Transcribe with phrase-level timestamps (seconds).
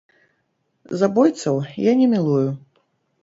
[1.01, 1.55] Забойцаў
[1.89, 2.47] я не мілую!